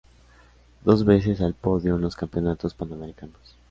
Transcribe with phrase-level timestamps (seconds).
[0.83, 3.59] Dos veces al podio en los Campeonatos Panamericanos.